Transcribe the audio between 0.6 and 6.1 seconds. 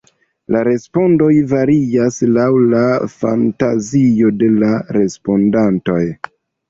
respondoj varias laŭ la fantazio de la respondantoj.